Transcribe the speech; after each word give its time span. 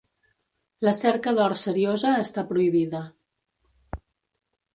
La 0.87 0.93
cerca 0.99 1.33
d'or 1.39 1.55
seriosa 1.65 2.15
està 2.25 2.45
prohibida. 2.53 3.03